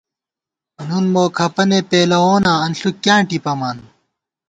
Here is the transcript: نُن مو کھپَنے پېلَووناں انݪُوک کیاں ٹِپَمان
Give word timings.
نُن 0.87 1.05
مو 1.13 1.23
کھپَنے 1.37 1.79
پېلَووناں 1.89 2.57
انݪُوک 2.65 2.95
کیاں 3.03 3.21
ٹِپَمان 3.29 3.77